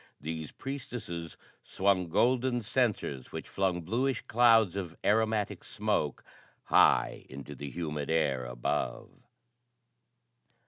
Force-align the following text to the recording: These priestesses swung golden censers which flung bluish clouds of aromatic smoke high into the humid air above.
These 0.19 0.51
priestesses 0.51 1.37
swung 1.61 2.09
golden 2.09 2.63
censers 2.63 3.31
which 3.31 3.47
flung 3.47 3.81
bluish 3.81 4.21
clouds 4.21 4.75
of 4.75 4.97
aromatic 5.05 5.63
smoke 5.63 6.23
high 6.63 7.27
into 7.29 7.53
the 7.53 7.69
humid 7.69 8.09
air 8.09 8.43
above. 8.43 9.11